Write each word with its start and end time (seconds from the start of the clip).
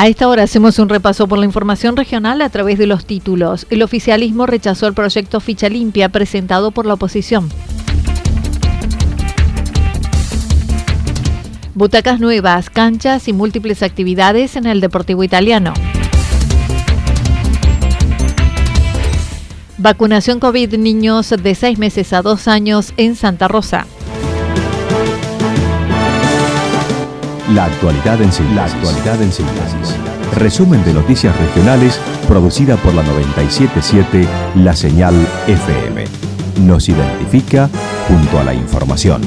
A 0.00 0.06
esta 0.06 0.28
hora 0.28 0.44
hacemos 0.44 0.78
un 0.78 0.88
repaso 0.88 1.28
por 1.28 1.38
la 1.38 1.44
información 1.44 1.94
regional 1.94 2.40
a 2.40 2.48
través 2.48 2.78
de 2.78 2.86
los 2.86 3.04
títulos. 3.04 3.66
El 3.68 3.82
oficialismo 3.82 4.46
rechazó 4.46 4.86
el 4.86 4.94
proyecto 4.94 5.40
Ficha 5.40 5.68
Limpia 5.68 6.08
presentado 6.08 6.70
por 6.70 6.86
la 6.86 6.94
oposición. 6.94 7.50
Butacas 11.74 12.18
nuevas, 12.18 12.70
canchas 12.70 13.28
y 13.28 13.34
múltiples 13.34 13.82
actividades 13.82 14.56
en 14.56 14.64
el 14.64 14.80
Deportivo 14.80 15.22
Italiano. 15.22 15.74
Vacunación 19.76 20.40
COVID 20.40 20.76
niños 20.78 21.28
de 21.28 21.54
6 21.54 21.78
meses 21.78 22.14
a 22.14 22.22
2 22.22 22.48
años 22.48 22.94
en 22.96 23.16
Santa 23.16 23.48
Rosa. 23.48 23.86
La 27.54 27.64
actualidad 27.64 28.22
en 28.22 28.30
síntesis. 28.30 28.54
La 28.54 28.64
actualidad 28.64 29.22
en 29.22 29.32
síntesis. 29.32 29.96
Resumen 30.36 30.84
de 30.84 30.94
noticias 30.94 31.36
regionales 31.36 32.00
producida 32.28 32.76
por 32.76 32.94
la 32.94 33.02
977 33.02 34.28
La 34.56 34.76
Señal 34.76 35.14
FM. 35.48 36.04
Nos 36.60 36.88
identifica 36.88 37.68
junto 38.06 38.38
a 38.38 38.44
la 38.44 38.54
información. 38.54 39.22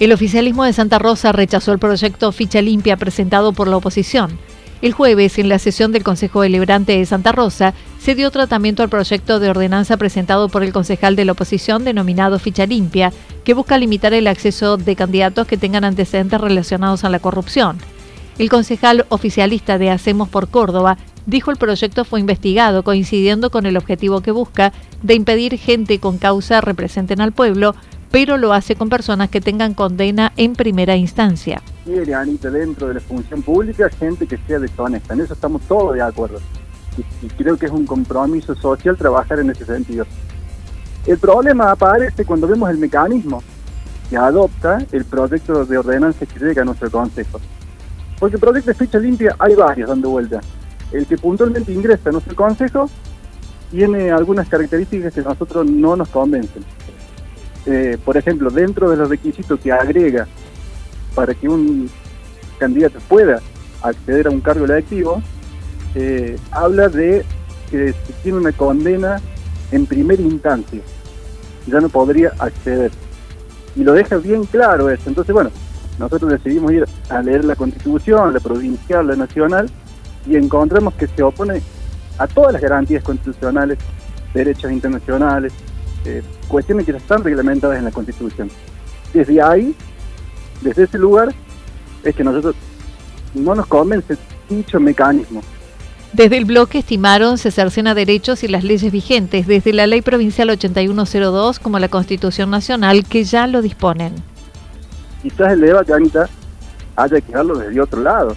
El 0.00 0.12
oficialismo 0.12 0.64
de 0.64 0.72
Santa 0.72 0.98
Rosa 0.98 1.32
rechazó 1.32 1.72
el 1.72 1.78
proyecto 1.78 2.32
Ficha 2.32 2.62
Limpia 2.62 2.96
presentado 2.96 3.52
por 3.52 3.68
la 3.68 3.76
oposición. 3.76 4.38
El 4.84 4.92
jueves, 4.92 5.38
en 5.38 5.48
la 5.48 5.58
sesión 5.58 5.92
del 5.92 6.04
Consejo 6.04 6.42
Deliberante 6.42 6.98
de 6.98 7.06
Santa 7.06 7.32
Rosa, 7.32 7.72
se 7.98 8.14
dio 8.14 8.30
tratamiento 8.30 8.82
al 8.82 8.90
proyecto 8.90 9.40
de 9.40 9.48
ordenanza 9.48 9.96
presentado 9.96 10.50
por 10.50 10.62
el 10.62 10.74
concejal 10.74 11.16
de 11.16 11.24
la 11.24 11.32
oposición 11.32 11.84
denominado 11.84 12.38
Ficha 12.38 12.66
Limpia, 12.66 13.10
que 13.44 13.54
busca 13.54 13.78
limitar 13.78 14.12
el 14.12 14.26
acceso 14.26 14.76
de 14.76 14.94
candidatos 14.94 15.46
que 15.46 15.56
tengan 15.56 15.84
antecedentes 15.84 16.38
relacionados 16.38 17.02
a 17.02 17.08
la 17.08 17.18
corrupción. 17.18 17.78
El 18.38 18.50
concejal 18.50 19.06
oficialista 19.08 19.78
de 19.78 19.88
Hacemos 19.88 20.28
por 20.28 20.48
Córdoba 20.48 20.98
dijo 21.24 21.50
el 21.50 21.56
proyecto 21.56 22.04
fue 22.04 22.20
investigado 22.20 22.82
coincidiendo 22.82 23.48
con 23.48 23.64
el 23.64 23.78
objetivo 23.78 24.20
que 24.20 24.32
busca 24.32 24.74
de 25.02 25.14
impedir 25.14 25.56
gente 25.56 25.98
con 25.98 26.18
causa 26.18 26.60
representen 26.60 27.22
al 27.22 27.32
pueblo, 27.32 27.74
pero 28.10 28.36
lo 28.36 28.52
hace 28.52 28.76
con 28.76 28.90
personas 28.90 29.30
que 29.30 29.40
tengan 29.40 29.72
condena 29.72 30.34
en 30.36 30.52
primera 30.52 30.94
instancia. 30.94 31.62
Quiere, 31.84 32.14
Anita, 32.14 32.50
dentro 32.50 32.88
de 32.88 32.94
la 32.94 33.00
función 33.00 33.42
pública, 33.42 33.90
gente 33.90 34.26
que 34.26 34.38
sea 34.46 34.58
deshonesta. 34.58 35.12
En 35.12 35.20
eso 35.20 35.34
estamos 35.34 35.62
todos 35.62 35.94
de 35.94 36.00
acuerdo 36.02 36.40
y, 37.22 37.26
creo 37.28 37.56
que 37.56 37.66
es 37.66 37.72
un 37.72 37.86
compromiso 37.86 38.54
social 38.54 38.96
trabajar 38.96 39.40
en 39.40 39.50
ese 39.50 39.64
sentido. 39.64 40.06
El 41.06 41.18
problema 41.18 41.70
aparece 41.70 42.24
cuando 42.24 42.46
vemos 42.46 42.70
el 42.70 42.78
mecanismo 42.78 43.42
que 44.08 44.16
adopta 44.16 44.78
el 44.92 45.04
proyecto 45.04 45.64
de 45.64 45.78
ordenanza 45.78 46.24
que 46.26 46.38
llega 46.38 46.62
a 46.62 46.64
nuestro 46.64 46.90
Consejo. 46.90 47.40
Porque 48.18 48.36
el 48.36 48.40
proyecto 48.40 48.70
de 48.70 48.74
ficha 48.74 48.98
limpia 48.98 49.36
hay 49.38 49.54
varios 49.54 49.88
dando 49.88 50.10
vuelta. 50.10 50.40
El 50.92 51.06
que 51.06 51.18
puntualmente 51.18 51.72
ingresa 51.72 52.08
a 52.08 52.12
nuestro 52.12 52.34
Consejo 52.34 52.88
tiene 53.70 54.10
algunas 54.10 54.48
características 54.48 55.12
que 55.12 55.20
a 55.20 55.24
nosotros 55.24 55.68
no 55.68 55.96
nos 55.96 56.08
convencen. 56.08 56.64
Eh, 57.66 57.98
por 58.04 58.16
ejemplo, 58.16 58.50
dentro 58.50 58.90
de 58.90 58.96
los 58.96 59.08
requisitos 59.08 59.58
que 59.58 59.72
agrega 59.72 60.26
para 61.14 61.34
que 61.34 61.48
un 61.48 61.90
candidato 62.58 62.98
pueda 63.08 63.40
acceder 63.82 64.26
a 64.26 64.30
un 64.30 64.40
cargo 64.40 64.64
electivo, 64.64 65.22
eh, 65.94 66.36
habla 66.50 66.88
de 66.88 67.24
que 67.70 67.94
tiene 68.22 68.38
una 68.38 68.52
condena 68.52 69.20
en 69.70 69.86
primera 69.86 70.22
instancia, 70.22 70.80
ya 71.66 71.80
no 71.80 71.88
podría 71.88 72.32
acceder. 72.38 72.90
Y 73.76 73.82
lo 73.82 73.92
deja 73.92 74.16
bien 74.16 74.44
claro 74.44 74.90
eso. 74.90 75.08
Entonces, 75.08 75.32
bueno, 75.32 75.50
nosotros 75.98 76.30
decidimos 76.30 76.72
ir 76.72 76.84
a 77.08 77.22
leer 77.22 77.44
la 77.44 77.56
constitución, 77.56 78.32
la 78.32 78.40
provincial, 78.40 79.06
la 79.06 79.16
nacional, 79.16 79.70
y 80.26 80.36
encontramos 80.36 80.94
que 80.94 81.06
se 81.06 81.22
opone 81.22 81.60
a 82.18 82.26
todas 82.26 82.52
las 82.52 82.62
garantías 82.62 83.02
constitucionales, 83.02 83.78
derechos 84.32 84.70
internacionales, 84.70 85.52
eh, 86.04 86.22
cuestiones 86.48 86.86
que 86.86 86.92
ya 86.92 86.98
están 86.98 87.22
reglamentadas 87.24 87.78
en 87.78 87.84
la 87.84 87.90
constitución. 87.90 88.50
Desde 89.12 89.40
ahí, 89.40 89.74
desde 90.60 90.84
ese 90.84 90.98
lugar, 90.98 91.34
es 92.02 92.14
que 92.14 92.24
nosotros 92.24 92.54
no 93.34 93.54
nos 93.54 93.66
convence 93.66 94.16
dicho 94.48 94.78
mecanismo. 94.80 95.42
Desde 96.12 96.36
el 96.36 96.44
bloque 96.44 96.78
estimaron 96.78 97.38
se 97.38 97.50
cercena 97.50 97.94
derechos 97.94 98.44
y 98.44 98.48
las 98.48 98.62
leyes 98.62 98.92
vigentes, 98.92 99.48
desde 99.48 99.72
la 99.72 99.86
Ley 99.88 100.00
Provincial 100.00 100.48
8102 100.50 101.58
como 101.58 101.78
la 101.80 101.88
Constitución 101.88 102.50
Nacional, 102.50 103.04
que 103.04 103.24
ya 103.24 103.48
lo 103.48 103.62
disponen. 103.62 104.14
Quizás 105.22 105.52
el 105.52 105.60
debate, 105.62 105.92
Anita, 105.92 106.28
haya 106.94 107.20
que 107.20 107.32
darlo 107.32 107.58
desde 107.58 107.80
otro 107.80 108.00
lado. 108.00 108.36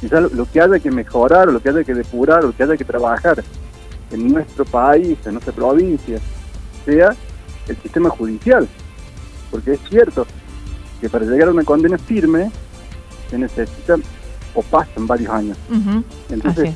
Quizás 0.00 0.30
lo 0.32 0.44
que 0.44 0.60
haya 0.60 0.78
que 0.78 0.90
mejorar, 0.90 1.48
o 1.48 1.52
lo 1.52 1.60
que 1.60 1.70
haya 1.70 1.82
que 1.82 1.94
depurar, 1.94 2.44
o 2.44 2.48
lo 2.48 2.56
que 2.56 2.62
haya 2.62 2.76
que 2.76 2.84
trabajar 2.84 3.42
en 4.12 4.32
nuestro 4.32 4.64
país, 4.64 5.18
en 5.24 5.32
nuestra 5.32 5.52
provincia, 5.52 6.18
sea 6.84 7.16
el 7.66 7.76
sistema 7.78 8.08
judicial. 8.10 8.68
Porque 9.50 9.72
es 9.72 9.80
cierto 9.88 10.26
que 11.00 11.08
para 11.08 11.24
llegar 11.24 11.48
a 11.48 11.52
una 11.52 11.64
condena 11.64 11.98
firme 11.98 12.50
se 13.30 13.38
necesitan 13.38 14.02
o 14.54 14.62
pasan 14.62 15.06
varios 15.06 15.30
años. 15.30 15.58
Entonces, 16.30 16.74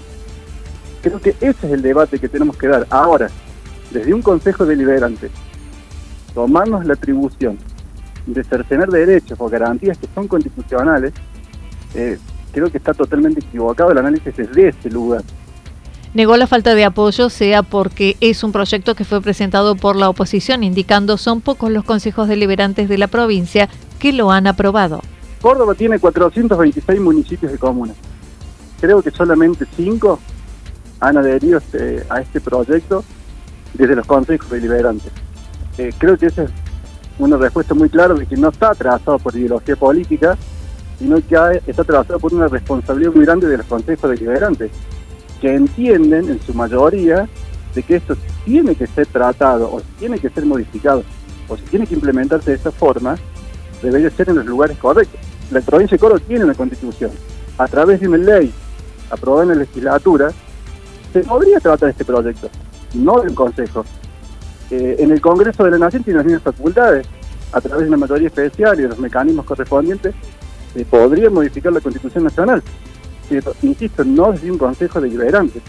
Creo 1.02 1.18
que 1.20 1.30
ese 1.30 1.66
es 1.66 1.72
el 1.72 1.82
debate 1.82 2.18
que 2.18 2.28
tenemos 2.28 2.56
que 2.56 2.68
dar 2.68 2.86
ahora, 2.90 3.30
desde 3.90 4.12
un 4.12 4.20
Consejo 4.20 4.66
Deliberante, 4.66 5.30
tomarnos 6.34 6.84
la 6.84 6.94
atribución 6.94 7.58
de 8.26 8.44
cercenar 8.44 8.88
derechos 8.90 9.38
o 9.40 9.48
garantías 9.48 9.96
que 9.96 10.06
son 10.14 10.28
constitucionales, 10.28 11.14
eh, 11.94 12.18
creo 12.52 12.70
que 12.70 12.78
está 12.78 12.92
totalmente 12.92 13.40
equivocado 13.40 13.92
el 13.92 13.98
análisis 13.98 14.36
desde 14.36 14.68
ese 14.68 14.90
lugar. 14.90 15.22
Negó 16.12 16.36
la 16.36 16.46
falta 16.46 16.74
de 16.74 16.84
apoyo, 16.84 17.30
sea 17.30 17.62
porque 17.62 18.16
es 18.20 18.44
un 18.44 18.52
proyecto 18.52 18.94
que 18.94 19.04
fue 19.04 19.22
presentado 19.22 19.76
por 19.76 19.96
la 19.96 20.08
oposición, 20.08 20.64
indicando 20.64 21.16
son 21.16 21.40
pocos 21.40 21.70
los 21.70 21.84
consejos 21.84 22.28
deliberantes 22.28 22.88
de 22.88 22.98
la 22.98 23.06
provincia 23.06 23.68
que 24.00 24.12
lo 24.12 24.32
han 24.32 24.48
aprobado. 24.48 25.00
Córdoba 25.40 25.74
tiene 25.74 26.00
426 26.00 27.00
municipios 27.00 27.52
de 27.52 27.58
comunas. 27.58 27.96
Creo 28.80 29.00
que 29.02 29.12
solamente 29.12 29.64
5 29.76 30.18
han 30.98 31.16
adherido 31.16 31.58
este, 31.58 32.04
a 32.08 32.20
este 32.20 32.40
proyecto 32.40 33.04
desde 33.74 33.94
los 33.94 34.06
consejos 34.06 34.50
deliberantes. 34.50 35.12
Eh, 35.78 35.92
creo 35.96 36.18
que 36.18 36.26
esa 36.26 36.42
es 36.42 36.50
una 37.18 37.36
respuesta 37.36 37.74
muy 37.74 37.88
clara 37.88 38.14
de 38.14 38.26
que 38.26 38.36
no 38.36 38.48
está 38.48 38.74
trazado 38.74 39.18
por 39.18 39.36
ideología 39.36 39.76
política, 39.76 40.36
sino 40.98 41.16
que 41.16 41.62
está 41.66 41.84
trazado 41.84 42.18
por 42.18 42.34
una 42.34 42.48
responsabilidad 42.48 43.12
muy 43.14 43.24
grande 43.24 43.46
de 43.46 43.58
los 43.58 43.66
consejos 43.66 44.10
deliberantes. 44.10 44.70
que 45.40 45.54
entienden 45.54 46.28
en 46.28 46.38
su 46.42 46.52
mayoría 46.52 47.26
de 47.74 47.82
que 47.82 47.96
esto 47.96 48.14
tiene 48.44 48.74
que 48.74 48.86
ser 48.86 49.06
tratado 49.06 49.72
o 49.72 49.80
tiene 49.98 50.18
que 50.18 50.28
ser 50.28 50.44
modificado 50.44 51.02
o 51.48 51.56
si 51.56 51.62
tiene 51.64 51.86
que 51.86 51.94
implementarse 51.94 52.50
de 52.50 52.56
esta 52.56 52.70
forma, 52.70 53.16
debería 53.82 54.10
ser 54.10 54.28
en 54.28 54.36
los 54.36 54.46
lugares 54.46 54.78
correctos. 54.78 55.20
La 55.50 55.60
provincia 55.60 55.96
de 55.96 56.00
Córdoba 56.00 56.22
tiene 56.26 56.44
una 56.44 56.54
constitución. 56.54 57.10
A 57.58 57.66
través 57.66 58.00
de 58.00 58.08
una 58.08 58.18
ley 58.18 58.52
aprobada 59.10 59.44
en 59.44 59.48
la 59.50 59.54
legislatura, 59.56 60.30
se 61.12 61.20
podría 61.20 61.58
tratar 61.60 61.90
este 61.90 62.04
proyecto, 62.04 62.48
no 62.94 63.20
del 63.20 63.34
Consejo. 63.34 63.84
Eh, 64.70 64.96
en 65.00 65.10
el 65.10 65.20
Congreso 65.20 65.64
de 65.64 65.72
la 65.72 65.78
Nación 65.78 66.04
tiene 66.04 66.18
las 66.18 66.26
mismas 66.26 66.42
facultades. 66.42 67.06
A 67.52 67.60
través 67.60 67.82
de 67.82 67.88
una 67.88 67.96
mayoría 67.96 68.28
especial 68.28 68.78
y 68.78 68.82
de 68.82 68.88
los 68.88 68.98
mecanismos 68.98 69.44
correspondientes, 69.44 70.14
se 70.72 70.84
podría 70.84 71.28
modificar 71.30 71.72
la 71.72 71.80
Constitución 71.80 72.24
Nacional. 72.24 72.62
insisto, 73.62 74.04
no 74.04 74.32
desde 74.32 74.50
un 74.50 74.58
Consejo 74.58 75.00
deliberante. 75.00 75.60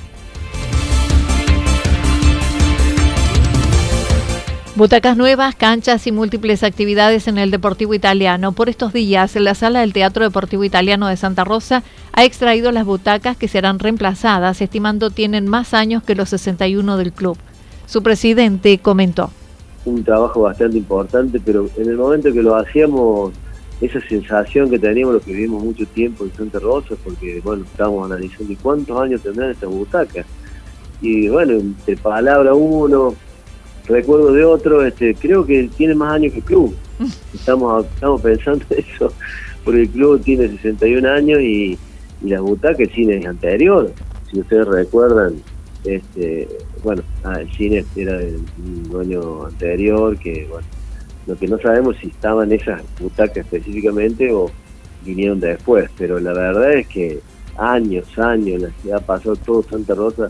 Butacas 4.74 5.18
nuevas, 5.18 5.54
canchas 5.54 6.08
y 6.08 6.14
múltiples 6.14 6.64
actividades 6.64 7.28
en 7.28 7.38
el 7.38 7.52
Deportivo 7.52 7.94
Italiano. 7.94 8.54
Por 8.54 8.70
estos 8.70 8.94
días, 8.94 9.36
la 9.36 9.54
sala 9.54 9.82
del 9.82 9.92
Teatro 9.92 10.24
Deportivo 10.24 10.64
Italiano 10.64 11.10
de 11.10 11.18
Santa 11.18 11.44
Rosa 11.44 11.84
ha 12.14 12.24
extraído 12.24 12.72
las 12.72 12.86
butacas 12.86 13.36
que 13.36 13.50
serán 13.50 13.80
reemplazadas, 13.80 14.62
estimando 14.62 15.10
tienen 15.10 15.50
más 15.50 15.74
años 15.74 16.04
que 16.04 16.16
los 16.16 16.30
61 16.30 16.96
del 16.96 17.12
club. 17.12 17.38
Su 17.86 18.02
presidente 18.02 18.78
comentó. 18.78 19.30
Un 19.84 20.06
trabajo 20.06 20.44
bastante 20.44 20.78
importante, 20.78 21.42
pero 21.44 21.70
en 21.76 21.90
el 21.90 21.98
momento 21.98 22.32
que 22.32 22.42
lo 22.42 22.56
hacíamos, 22.56 23.34
esa 23.82 24.00
sensación 24.08 24.70
que 24.70 24.80
teníamos 24.80 25.16
los 25.16 25.24
que 25.24 25.34
vivimos 25.34 25.62
mucho 25.62 25.86
tiempo 25.88 26.24
en 26.24 26.34
Santa 26.34 26.60
Rosa, 26.60 26.96
porque 27.04 27.42
bueno, 27.44 27.66
estábamos 27.66 28.10
analizando 28.10 28.54
cuántos 28.64 28.98
años 29.02 29.22
tendrán 29.22 29.52
estas 29.52 29.70
butacas. 29.70 30.26
Y 31.02 31.28
bueno, 31.28 31.62
de 31.86 31.98
palabra 31.98 32.54
uno, 32.54 33.16
recuerdo 33.92 34.34
de 34.34 34.44
otro, 34.44 34.86
este, 34.86 35.16
creo 35.16 35.46
que 35.46 35.70
tiene 35.78 35.96
más 35.96 36.14
años 36.14 36.34
que 36.34 36.40
el 36.40 36.46
club. 36.46 36.76
Estamos, 37.34 37.86
estamos 37.86 38.22
pensando 38.22 38.66
eso, 38.70 39.14
porque 39.64 39.82
el 39.82 39.90
club 39.90 40.22
tiene 40.22 40.50
61 40.50 41.10
años 41.10 41.40
y, 41.42 41.78
y 42.22 42.30
las 42.30 42.42
butacas, 42.42 42.80
el 42.82 42.92
cine 42.92 43.18
es 43.18 43.26
anterior. 43.26 43.92
Si 44.30 44.40
ustedes 44.40 44.68
recuerdan, 44.68 45.36
este, 45.84 46.48
bueno, 46.84 47.02
ah, 47.24 47.40
el 47.40 47.52
cine 47.54 47.84
era 47.96 48.18
del 48.18 48.42
año 49.00 49.46
anterior, 49.46 50.18
que 50.18 50.48
bueno, 50.50 50.68
lo 51.28 51.36
que 51.36 51.48
no 51.48 51.58
sabemos 51.60 51.96
si 52.02 52.08
estaban 52.08 52.52
esas 52.52 52.82
butacas 53.00 53.38
específicamente 53.38 54.32
o 54.32 54.52
vinieron 55.06 55.40
después, 55.40 55.90
pero 55.98 56.20
la 56.20 56.34
verdad 56.34 56.74
es 56.74 56.88
que 56.88 57.20
años, 57.58 58.06
años, 58.18 58.62
la 58.62 58.70
ciudad 58.82 59.06
pasó 59.06 59.36
todo 59.36 59.64
Santa 59.64 59.94
Rosa, 59.94 60.28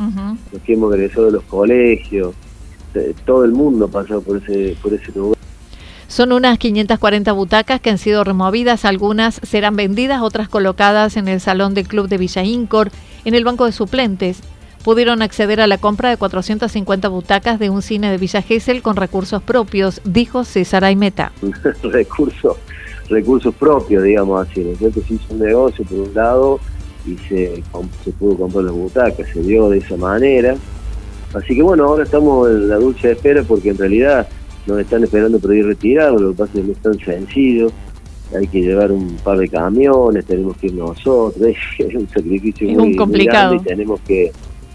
los 0.51 0.61
que 0.61 0.73
hemos 0.73 0.93
egresado 0.93 1.27
de 1.27 1.31
los 1.33 1.43
colegios, 1.43 2.35
todo 3.25 3.45
el 3.45 3.51
mundo 3.51 3.87
pasó 3.87 4.21
por 4.21 4.37
ese, 4.37 4.75
por 4.81 4.93
ese 4.93 5.11
lugar. 5.13 5.37
Son 6.11 6.33
unas 6.33 6.57
540 6.57 7.31
butacas 7.31 7.79
que 7.79 7.89
han 7.89 7.97
sido 7.97 8.25
removidas, 8.25 8.83
algunas 8.83 9.39
serán 9.43 9.77
vendidas, 9.77 10.21
otras 10.21 10.49
colocadas 10.49 11.15
en 11.15 11.29
el 11.29 11.39
salón 11.39 11.73
del 11.73 11.87
club 11.87 12.09
de 12.09 12.17
Villa 12.17 12.43
Incor, 12.43 12.91
en 13.23 13.33
el 13.33 13.45
banco 13.45 13.65
de 13.65 13.71
suplentes. 13.71 14.41
Pudieron 14.83 15.21
acceder 15.21 15.61
a 15.61 15.67
la 15.67 15.77
compra 15.77 16.09
de 16.09 16.17
450 16.17 17.07
butacas 17.07 17.59
de 17.59 17.69
un 17.69 17.81
cine 17.81 18.11
de 18.11 18.17
Villa 18.17 18.41
Gesell 18.41 18.81
con 18.81 18.97
recursos 18.97 19.41
propios, 19.41 20.01
dijo 20.03 20.43
César 20.43 20.83
Aimeta. 20.83 21.31
recursos, 21.83 22.57
recursos 23.09 23.55
propios, 23.55 24.03
digamos 24.03 24.49
así. 24.49 24.59
¿no? 24.81 24.91
Se 24.91 25.13
hizo 25.13 25.33
un 25.33 25.39
negocio 25.39 25.85
por 25.85 25.97
un 25.97 26.13
lado 26.13 26.59
y 27.05 27.15
se, 27.29 27.63
se 28.03 28.11
pudo 28.11 28.35
comprar 28.35 28.65
las 28.65 28.73
butacas, 28.73 29.29
se 29.29 29.41
dio 29.43 29.69
de 29.69 29.77
esa 29.77 29.95
manera 29.95 30.57
Así 31.33 31.55
que 31.55 31.63
bueno, 31.63 31.85
ahora 31.85 32.03
estamos 32.03 32.49
en 32.49 32.69
la 32.69 32.75
dulce 32.75 33.11
espera 33.11 33.43
porque 33.43 33.69
en 33.69 33.77
realidad 33.77 34.27
nos 34.67 34.79
están 34.79 35.03
esperando 35.03 35.39
para 35.39 35.55
ir 35.55 35.65
retirados, 35.65 36.21
lo 36.21 36.31
que 36.31 36.37
pasa 36.37 36.51
es 36.53 36.59
que 36.59 36.67
no 36.67 36.73
es 36.73 36.79
tan 36.79 36.99
sencillo, 36.99 37.71
hay 38.35 38.47
que 38.47 38.61
llevar 38.61 38.91
un 38.91 39.17
par 39.23 39.37
de 39.37 39.49
camiones, 39.49 40.25
tenemos 40.25 40.55
que 40.57 40.67
ir 40.67 40.73
nosotros, 40.73 41.35
es 41.77 41.95
un 41.95 42.07
sacrificio 42.09 42.69
muy, 42.69 42.95
complicado. 42.95 43.51
grande 43.51 43.63
y 43.63 43.73
tenemos 43.73 43.99
que, 44.01 44.31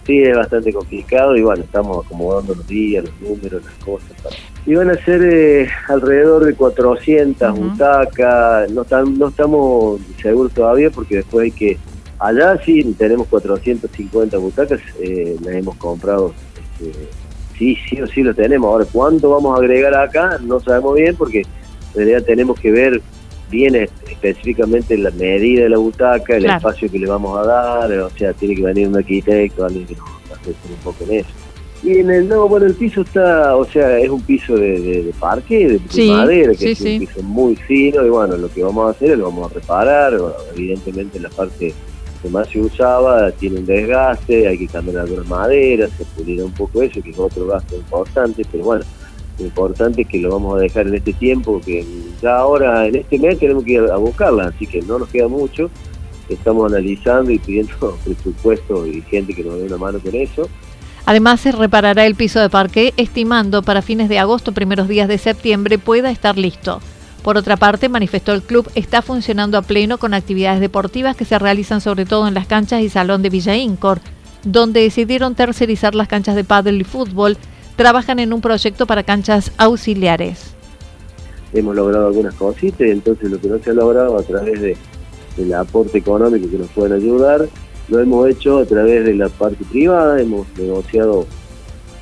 sí, 0.07 0.23
es 0.23 0.37
bastante 0.37 0.73
complicado 0.73 1.37
y 1.37 1.43
bueno, 1.43 1.63
estamos 1.63 2.05
acomodando 2.05 2.55
los 2.55 2.67
días, 2.67 3.05
los 3.05 3.31
números, 3.31 3.63
las 3.65 3.85
cosas. 3.85 4.11
Y 4.67 4.75
van 4.75 4.91
a 4.91 4.97
ser 5.05 5.23
eh, 5.23 5.69
alrededor 5.89 6.45
de 6.45 6.55
400 6.55 7.57
butacas, 7.57 8.71
no, 8.73 8.85
no 9.07 9.29
estamos 9.29 10.01
seguros 10.21 10.53
todavía 10.53 10.91
porque 10.91 11.17
después 11.17 11.45
hay 11.45 11.53
que 11.53 11.79
Allá 12.19 12.59
sí 12.65 12.83
tenemos 12.99 13.27
450 13.29 14.39
butacas, 14.39 14.81
eh, 15.01 15.37
las 15.43 15.55
hemos 15.55 15.77
comprado. 15.77 16.33
Este, 16.81 17.09
sí, 17.59 17.77
sí 17.89 18.01
o 18.01 18.07
sí 18.07 18.23
lo 18.23 18.35
tenemos. 18.35 18.69
Ahora, 18.69 18.87
¿cuánto 18.91 19.31
vamos 19.31 19.59
a 19.59 19.63
agregar 19.63 19.95
acá? 19.95 20.39
No 20.43 20.61
sabemos 20.61 20.95
bien 20.97 21.15
porque 21.17 21.41
en 21.41 21.95
realidad 21.95 22.23
tenemos 22.25 22.59
que 22.59 22.71
ver 22.71 23.03
bien 23.51 23.75
específicamente 23.77 24.97
la 24.97 25.11
medida 25.11 25.65
de 25.65 25.71
la 25.71 25.79
butaca, 25.79 26.37
el 26.37 26.47
espacio 26.47 26.91
que 26.91 26.99
le 26.99 27.07
vamos 27.07 27.39
a 27.39 27.47
dar, 27.47 27.93
o 27.93 28.11
sea, 28.11 28.33
tiene 28.33 28.57
que 28.57 28.63
venir 28.63 28.89
un 28.89 28.97
arquitecto, 28.97 29.65
alguien 29.65 29.87
que 29.87 29.95
nos 29.95 30.09
asesore 30.33 30.75
un 30.75 30.81
poco 30.83 31.05
en 31.05 31.21
eso. 31.21 31.29
Y 31.83 31.99
en 31.99 32.11
el 32.11 32.27
nuevo, 32.27 32.49
bueno, 32.49 32.67
el 32.67 32.75
piso 32.75 33.03
está, 33.03 33.55
o 33.55 33.65
sea, 33.65 33.99
es 33.99 34.09
un 34.09 34.23
piso 34.23 34.57
de, 34.57 35.13
parque, 35.21 35.81
de, 35.95 36.07
madera, 36.07 36.55
que 36.55 36.73
es 36.73 36.81
un 36.81 36.99
piso 36.99 37.23
muy 37.23 37.55
fino, 37.55 38.05
y 38.05 38.09
bueno, 38.09 38.37
lo 38.37 38.49
que 38.51 38.65
vamos 38.65 38.89
a 38.89 38.91
hacer 38.91 39.13
es 39.13 39.19
lo 39.19 39.27
vamos 39.27 39.51
a 39.51 39.55
reparar, 39.55 40.15
evidentemente 40.57 41.19
en 41.19 41.23
la 41.25 41.31
parte 41.31 41.75
más 42.29 42.49
se 42.49 42.61
usaba 42.61 43.31
tiene 43.33 43.61
un 43.61 43.67
desgaste, 43.67 44.49
hay 44.49 44.59
que 44.59 44.67
cambiar 44.67 44.99
algunas 44.99 45.27
maderas, 45.27 45.91
se 45.97 46.05
pulirá 46.05 46.45
un 46.45 46.53
poco 46.53 46.83
eso, 46.83 47.03
que 47.03 47.11
es 47.11 47.19
otro 47.19 47.47
gasto 47.47 47.77
importante, 47.77 48.45
pero 48.51 48.65
bueno, 48.65 48.85
lo 49.39 49.45
importante 49.45 50.03
es 50.03 50.09
que 50.09 50.19
lo 50.19 50.31
vamos 50.31 50.57
a 50.57 50.61
dejar 50.61 50.87
en 50.87 50.95
este 50.95 51.13
tiempo, 51.13 51.61
que 51.65 51.85
ya 52.23 52.37
ahora 52.37 52.87
en 52.87 52.97
este 52.97 53.19
mes 53.19 53.39
tenemos 53.39 53.65
que 53.65 53.73
ir 53.73 53.81
a 53.81 53.97
buscarla, 53.97 54.47
así 54.47 54.67
que 54.67 54.81
no 54.83 54.99
nos 54.99 55.09
queda 55.09 55.29
mucho, 55.29 55.71
estamos 56.29 56.73
analizando 56.73 57.31
y 57.31 57.39
pidiendo 57.39 57.97
presupuesto 58.05 58.87
y 58.87 59.03
gente 59.03 59.35
que 59.35 59.45
nos 59.45 59.59
dé 59.59 59.67
una 59.67 59.77
mano 59.77 59.99
con 59.99 60.15
eso. 60.15 60.49
Además, 61.05 61.41
se 61.41 61.53
reparará 61.53 62.05
el 62.05 62.17
piso 62.17 62.41
de 62.41 62.51
parque, 62.51 62.93
estimando 62.97 63.63
para 63.63 63.81
fines 63.81 64.09
de 64.09 64.19
agosto, 64.19 64.51
primeros 64.51 64.89
días 64.89 65.07
de 65.07 65.19
septiembre, 65.19 65.79
pueda 65.79 66.11
estar 66.11 66.37
listo. 66.37 66.81
Por 67.27 67.37
otra 67.37 67.57
parte, 67.57 67.89
manifestó 67.89 68.33
el 68.35 68.43
club 68.43 68.71
está 68.77 69.03
funcionando 69.03 69.59
a 69.59 69.63
pleno 69.63 69.99
con 69.99 70.15
actividades 70.15 70.61
deportivas 70.61 71.17
que 71.17 71.25
se 71.25 71.41
realizan 71.41 71.81
sobre 71.81 72.07
todo 72.07 72.29
en 72.29 72.35
las 72.35 72.47
canchas 72.47 72.83
y 72.83 72.89
salón 72.89 73.21
de 73.23 73.31
Villa 73.31 73.57
Incor, 73.57 73.99
donde 74.45 74.83
decidieron 74.83 75.35
tercerizar 75.35 75.97
las 75.97 76.07
canchas 76.07 76.37
de 76.37 76.45
pádel 76.45 76.81
y 76.81 76.85
fútbol. 76.85 77.37
Trabajan 77.75 78.21
en 78.21 78.33
un 78.33 78.41
proyecto 78.41 78.87
para 78.87 79.03
canchas 79.03 79.51
auxiliares. 79.59 80.55
Hemos 81.53 81.75
logrado 81.75 82.07
algunas 82.07 82.33
cositas, 82.37 82.83
entonces 82.83 83.29
lo 83.29 83.41
que 83.41 83.49
no 83.49 83.59
se 83.59 83.71
ha 83.71 83.75
logrado 83.75 84.17
a 84.17 84.23
través 84.23 84.61
de, 84.61 84.77
del 85.37 85.53
aporte 85.55 85.99
económico 85.99 86.49
que 86.49 86.59
nos 86.59 86.69
pueden 86.69 86.93
ayudar, 86.93 87.49
lo 87.89 87.99
hemos 87.99 88.29
hecho 88.29 88.59
a 88.59 88.67
través 88.67 89.05
de 89.05 89.15
la 89.15 89.29
parte 89.31 89.65
privada, 89.65 90.21
hemos 90.21 90.47
negociado 90.57 91.27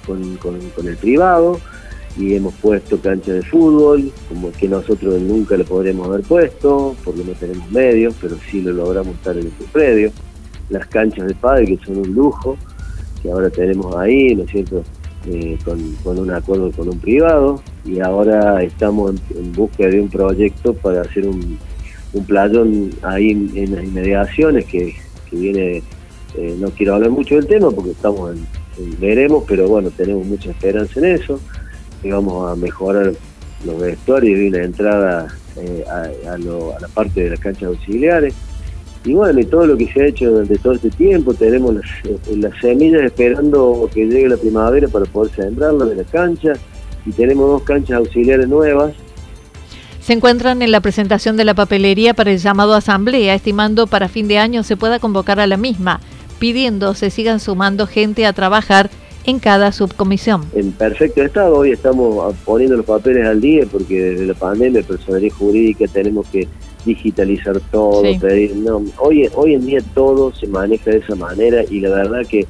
con 0.06 0.86
el 0.86 0.96
privado, 0.98 1.58
y 2.16 2.34
hemos 2.34 2.54
puesto 2.54 2.98
cancha 2.98 3.32
de 3.32 3.42
fútbol, 3.42 4.10
como 4.28 4.52
que 4.52 4.68
nosotros 4.68 5.20
nunca 5.20 5.56
le 5.56 5.64
podríamos 5.64 6.06
haber 6.06 6.22
puesto, 6.22 6.94
porque 7.04 7.24
no 7.24 7.32
tenemos 7.32 7.70
medios, 7.70 8.14
pero 8.20 8.36
sí 8.50 8.60
lo 8.62 8.72
logramos 8.72 9.14
estar 9.16 9.36
en 9.36 9.48
este 9.48 9.64
predio. 9.72 10.12
Las 10.70 10.86
canchas 10.86 11.26
de 11.26 11.34
padre, 11.34 11.66
que 11.66 11.84
son 11.84 11.98
un 11.98 12.14
lujo, 12.14 12.56
que 13.22 13.30
ahora 13.30 13.50
tenemos 13.50 13.94
ahí, 13.96 14.34
¿no 14.34 14.44
es 14.44 14.50
cierto?, 14.50 14.84
eh, 15.26 15.58
con, 15.64 16.18
un 16.18 16.30
acuerdo 16.30 16.70
con 16.70 16.88
un 16.88 16.98
privado, 16.98 17.62
y 17.84 17.98
ahora 18.00 18.62
estamos 18.62 19.14
en, 19.34 19.52
busca 19.52 19.86
de 19.86 20.00
un 20.00 20.08
proyecto 20.08 20.74
para 20.74 21.00
hacer 21.00 21.26
un, 21.26 21.58
un 22.12 22.24
playón 22.26 22.90
ahí 23.02 23.30
en, 23.30 23.74
las 23.74 23.84
inmediaciones, 23.84 24.66
que, 24.66 24.94
viene, 25.32 25.82
eh, 26.36 26.56
no 26.60 26.70
quiero 26.70 26.94
hablar 26.94 27.10
mucho 27.10 27.34
del 27.34 27.48
tema, 27.48 27.72
porque 27.72 27.90
estamos 27.90 28.36
en 28.36 28.46
veremos, 29.00 29.44
pero 29.48 29.68
bueno, 29.68 29.90
tenemos 29.90 30.24
mucha 30.26 30.50
esperanza 30.50 31.00
en 31.00 31.06
eso 31.06 31.40
vamos 32.10 32.50
a 32.50 32.56
mejorar 32.56 33.12
los 33.64 33.80
vestuarios 33.80 34.38
y 34.38 34.48
una 34.48 34.62
entrada 34.62 35.34
eh, 35.56 35.84
a, 35.88 36.36
la 36.38 36.88
parte 36.88 37.24
de 37.24 37.30
las 37.30 37.40
canchas 37.40 37.64
auxiliares. 37.64 38.34
Y 39.04 39.12
bueno, 39.12 39.38
y 39.38 39.44
todo 39.44 39.66
lo 39.66 39.76
que 39.76 39.86
se 39.92 40.02
ha 40.02 40.06
hecho 40.06 40.30
durante 40.30 40.56
todo 40.58 40.72
este 40.72 40.90
tiempo, 40.90 41.34
tenemos 41.34 41.74
las, 41.74 41.84
eh, 42.04 42.50
semillas 42.60 43.02
esperando 43.02 43.88
que 43.92 44.06
llegue 44.06 44.28
la 44.28 44.36
primavera 44.36 44.88
para 44.88 45.04
poder 45.04 45.32
sembrarlas 45.34 45.90
de 45.90 45.96
la 45.96 46.04
cancha, 46.04 46.54
y 47.06 47.12
tenemos 47.12 47.48
dos 47.48 47.62
canchas 47.62 47.98
auxiliares 47.98 48.48
nuevas. 48.48 48.94
Se 50.00 50.12
encuentran 50.12 50.62
en 50.62 50.70
la 50.70 50.80
presentación 50.80 51.36
de 51.36 51.44
la 51.44 51.54
papelería 51.54 52.14
para 52.14 52.30
el 52.30 52.38
llamado 52.38 52.74
asamblea, 52.74 53.34
estimando 53.34 53.86
para 53.86 54.08
fin 54.08 54.26
de 54.28 54.38
año 54.38 54.62
se 54.62 54.76
pueda 54.76 54.98
convocar 54.98 55.38
a 55.38 55.46
la 55.46 55.56
misma, 55.56 56.00
pidiendo 56.38 56.94
se 56.94 57.10
sigan 57.10 57.40
sumando 57.40 57.86
gente 57.86 58.26
a 58.26 58.32
trabajar 58.32 58.90
en 59.24 59.38
cada 59.38 59.72
subcomisión. 59.72 60.44
En 60.54 60.72
perfecto 60.72 61.22
estado, 61.22 61.56
hoy 61.56 61.72
estamos 61.72 62.34
poniendo 62.44 62.76
los 62.76 62.86
papeles 62.86 63.26
al 63.26 63.40
día 63.40 63.64
porque 63.70 64.00
desde 64.00 64.26
la 64.26 64.34
pandemia, 64.34 64.82
personalidad 64.82 65.34
jurídica, 65.36 65.86
tenemos 65.86 66.26
que 66.28 66.46
digitalizar 66.84 67.58
todo, 67.70 68.02
pedir, 68.20 68.54
no, 68.56 68.84
hoy, 68.98 69.28
hoy 69.34 69.54
en 69.54 69.66
día 69.66 69.80
todo 69.94 70.34
se 70.34 70.46
maneja 70.46 70.90
de 70.90 70.98
esa 70.98 71.14
manera 71.14 71.64
y 71.70 71.80
la 71.80 71.88
verdad 71.88 72.26
que 72.28 72.46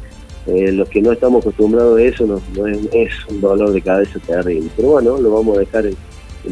eh, 0.46 0.72
los 0.72 0.88
que 0.88 1.00
no 1.00 1.12
estamos 1.12 1.42
acostumbrados 1.42 1.98
a 1.98 2.02
eso 2.02 2.26
no, 2.26 2.66
es, 2.66 3.12
un 3.28 3.40
dolor 3.40 3.72
de 3.72 3.80
cabeza 3.80 4.18
terrible. 4.18 4.68
Pero 4.76 4.88
bueno, 4.88 5.18
lo 5.18 5.30
vamos 5.30 5.56
a 5.56 5.60
dejar 5.60 5.86
en, 5.86 5.96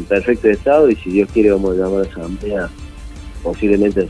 perfecto 0.07 0.49
estado 0.49 0.89
y 0.89 0.95
si 0.95 1.11
Dios 1.11 1.29
quiere 1.31 1.51
vamos 1.51 1.73
a 1.73 1.81
llamar 1.81 2.05
a 2.05 2.09
asamblea 2.09 2.69
posiblemente 3.43 4.07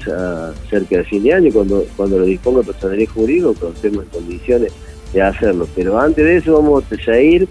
cerca 0.69 0.97
de 0.97 1.03
fin 1.03 1.23
de 1.23 1.33
año 1.33 1.51
cuando 1.51 1.83
cuando 1.97 2.19
lo 2.19 2.25
disponga 2.25 2.61
personalidad 2.61 3.11
jurídico 3.11 3.53
cuando 3.59 3.75
estemos 3.75 4.03
en 4.03 4.09
condiciones 4.11 4.71
de 5.13 5.21
hacerlo. 5.21 5.67
Pero 5.75 5.99
antes 5.99 6.23
de 6.23 6.37
eso 6.37 6.53
vamos 6.53 6.83
a 6.91 6.95
seguir 6.95 7.47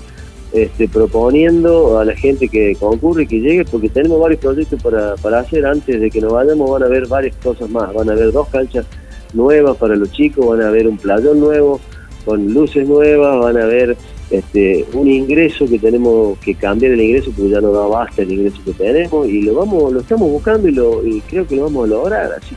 este, 0.52 0.88
proponiendo 0.88 1.98
a 1.98 2.04
la 2.04 2.14
gente 2.14 2.48
que 2.48 2.76
concurre 2.78 3.22
y 3.22 3.26
que 3.26 3.40
llegue, 3.40 3.64
porque 3.64 3.88
tenemos 3.88 4.20
varios 4.20 4.40
proyectos 4.40 4.82
para, 4.82 5.16
para 5.16 5.40
hacer. 5.40 5.64
Antes 5.64 6.00
de 6.00 6.10
que 6.10 6.20
nos 6.20 6.32
vayamos 6.32 6.70
van 6.70 6.82
a 6.82 6.86
haber 6.86 7.06
varias 7.06 7.36
cosas 7.36 7.70
más. 7.70 7.92
Van 7.94 8.08
a 8.10 8.12
haber 8.12 8.32
dos 8.32 8.48
canchas 8.48 8.86
nuevas 9.32 9.76
para 9.76 9.96
los 9.96 10.10
chicos, 10.12 10.46
van 10.46 10.60
a 10.62 10.68
haber 10.68 10.86
un 10.86 10.98
playón 10.98 11.40
nuevo 11.40 11.80
con 12.24 12.52
luces 12.52 12.86
nuevas, 12.86 13.40
van 13.40 13.56
a 13.56 13.64
haber 13.64 13.96
este, 14.30 14.84
un 14.94 15.08
ingreso 15.08 15.66
que 15.66 15.78
tenemos 15.78 16.38
que 16.38 16.54
cambiar 16.54 16.92
el 16.92 17.00
ingreso 17.00 17.30
porque 17.36 17.50
ya 17.50 17.60
no 17.60 17.72
da 17.72 17.86
basta 17.86 18.22
el 18.22 18.32
ingreso 18.32 18.58
que 18.64 18.72
tenemos 18.72 19.28
y 19.28 19.42
lo 19.42 19.54
vamos 19.54 19.92
lo 19.92 20.00
estamos 20.00 20.30
buscando 20.30 20.68
y, 20.68 20.72
lo, 20.72 21.06
y 21.06 21.20
creo 21.22 21.46
que 21.46 21.56
lo 21.56 21.64
vamos 21.64 21.84
a 21.84 21.88
lograr 21.88 22.32
así 22.32 22.56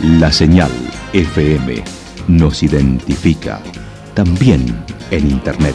La 0.03 0.31
señal 0.31 0.71
FM 1.13 2.02
nos 2.29 2.63
identifica, 2.63 3.61
también 4.15 4.85
en 5.11 5.31
Internet. 5.31 5.75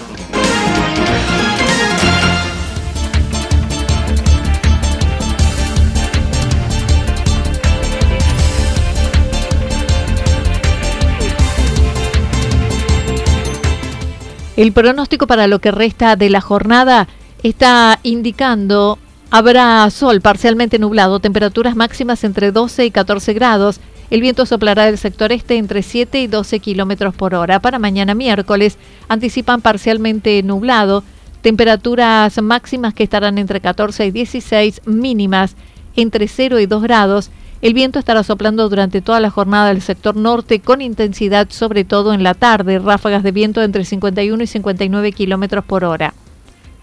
El 14.55 14.71
pronóstico 14.71 15.27
para 15.27 15.45
lo 15.45 15.59
que 15.59 15.69
resta 15.69 16.15
de 16.15 16.31
la 16.31 16.41
jornada 16.41 17.07
está 17.43 17.99
indicando 18.01 18.97
habrá 19.29 19.87
sol 19.91 20.21
parcialmente 20.21 20.79
nublado, 20.79 21.19
temperaturas 21.19 21.75
máximas 21.75 22.23
entre 22.23 22.51
12 22.51 22.85
y 22.85 22.91
14 22.91 23.33
grados 23.33 23.79
el 24.09 24.21
viento 24.21 24.45
soplará 24.45 24.85
del 24.85 24.97
sector 24.97 25.31
este 25.31 25.57
entre 25.57 25.83
7 25.83 26.21
y 26.21 26.27
12 26.27 26.59
kilómetros 26.59 27.13
por 27.13 27.35
hora. 27.35 27.59
Para 27.59 27.79
mañana 27.79 28.15
miércoles 28.15 28.77
anticipan 29.09 29.61
parcialmente 29.61 30.41
nublado, 30.43 31.03
temperaturas 31.41 32.41
máximas 32.41 32.93
que 32.93 33.03
estarán 33.03 33.37
entre 33.37 33.59
14 33.59 34.05
y 34.05 34.11
16, 34.11 34.81
mínimas 34.85 35.55
entre 35.95 36.27
0 36.27 36.59
y 36.59 36.65
2 36.65 36.83
grados. 36.83 37.31
El 37.61 37.73
viento 37.73 37.99
estará 37.99 38.23
soplando 38.23 38.69
durante 38.69 39.01
toda 39.01 39.19
la 39.19 39.31
jornada 39.31 39.69
del 39.69 39.81
sector 39.81 40.15
norte 40.15 40.59
con 40.61 40.81
intensidad 40.81 41.49
sobre 41.49 41.83
todo 41.83 42.13
en 42.13 42.23
la 42.23 42.33
tarde, 42.33 42.79
ráfagas 42.79 43.23
de 43.23 43.31
viento 43.31 43.61
entre 43.63 43.83
51 43.83 44.43
y 44.43 44.47
59 44.47 45.11
kilómetros 45.11 45.65
por 45.65 45.83
hora. 45.83 46.13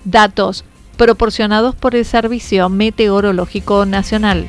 Datos 0.04 0.64
proporcionados 0.96 1.74
por 1.74 1.94
el 1.94 2.04
Servicio 2.04 2.68
Meteorológico 2.68 3.86
Nacional. 3.86 4.48